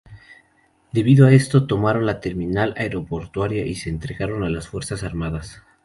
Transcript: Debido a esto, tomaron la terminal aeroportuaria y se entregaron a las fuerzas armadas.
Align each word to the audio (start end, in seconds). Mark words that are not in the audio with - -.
Debido 0.93 1.27
a 1.27 1.31
esto, 1.31 1.67
tomaron 1.67 2.07
la 2.07 2.21
terminal 2.21 2.73
aeroportuaria 2.75 3.67
y 3.67 3.75
se 3.75 3.91
entregaron 3.91 4.43
a 4.43 4.49
las 4.49 4.67
fuerzas 4.67 5.03
armadas. 5.03 5.61